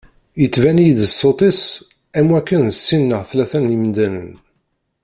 [0.41, 1.61] Yettban-iyi-d ṣṣut-is
[2.17, 4.31] am wakkan d sin neɣ tlata n yemdanen.